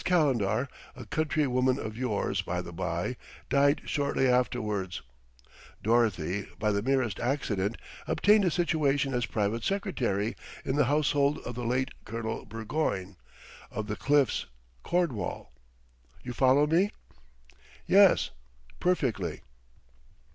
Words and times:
Calendar, 0.03 0.67
a 0.95 1.05
country 1.05 1.45
woman 1.45 1.77
of 1.77 1.95
yours, 1.95 2.41
by 2.41 2.59
the 2.59 2.73
bye, 2.73 3.15
died 3.49 3.83
shortly 3.85 4.27
afterwards. 4.27 5.03
Dorothy, 5.83 6.47
by 6.57 6.71
the 6.71 6.81
merest 6.81 7.19
accident, 7.19 7.77
obtained 8.07 8.43
a 8.43 8.49
situation 8.49 9.13
as 9.13 9.27
private 9.27 9.63
secretary 9.63 10.35
in 10.65 10.75
the 10.75 10.85
household 10.85 11.37
of 11.45 11.53
the 11.53 11.65
late 11.65 11.89
Colonel 12.03 12.45
Burgoyne, 12.45 13.15
of 13.69 13.85
The 13.85 13.95
Cliffs, 13.95 14.47
Cornwall. 14.81 15.51
You 16.23 16.33
follow 16.33 16.65
me?" 16.65 16.89
"Yes, 17.85 18.31
perfectly." 18.79 19.43